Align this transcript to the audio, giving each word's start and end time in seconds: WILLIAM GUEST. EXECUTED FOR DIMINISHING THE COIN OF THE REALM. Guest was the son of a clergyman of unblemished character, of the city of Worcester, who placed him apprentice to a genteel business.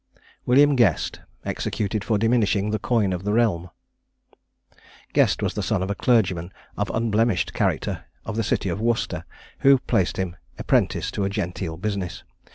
WILLIAM 0.47 0.75
GUEST. 0.77 1.19
EXECUTED 1.45 2.03
FOR 2.03 2.17
DIMINISHING 2.17 2.71
THE 2.71 2.79
COIN 2.79 3.13
OF 3.13 3.23
THE 3.23 3.33
REALM. 3.33 3.69
Guest 5.13 5.43
was 5.43 5.53
the 5.53 5.61
son 5.61 5.83
of 5.83 5.91
a 5.91 5.93
clergyman 5.93 6.51
of 6.75 6.89
unblemished 6.91 7.53
character, 7.53 8.05
of 8.25 8.35
the 8.35 8.41
city 8.43 8.69
of 8.69 8.81
Worcester, 8.81 9.25
who 9.59 9.77
placed 9.77 10.17
him 10.17 10.37
apprentice 10.57 11.11
to 11.11 11.23
a 11.23 11.29
genteel 11.29 11.77
business. 11.77 12.23